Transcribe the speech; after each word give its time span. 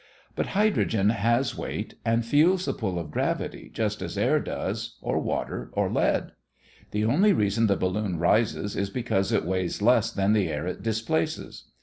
But 0.35 0.47
hydrogen 0.57 1.11
has 1.11 1.55
weight 1.55 1.93
and 2.03 2.25
feels 2.25 2.65
the 2.65 2.73
pull 2.73 2.97
of 2.97 3.11
gravity 3.11 3.69
just 3.71 4.01
as 4.01 4.17
air 4.17 4.39
does, 4.39 4.97
or 4.99 5.19
water, 5.19 5.69
or 5.73 5.91
lead. 5.91 6.31
The 6.89 7.05
only 7.05 7.33
reason 7.33 7.67
the 7.67 7.77
balloon 7.77 8.17
rises 8.17 8.75
is 8.75 8.89
because 8.89 9.31
it 9.31 9.45
weighs 9.45 9.79
less 9.79 10.09
than 10.09 10.33
the 10.33 10.49
air 10.49 10.65
it 10.65 10.81
displaces. 10.81 11.65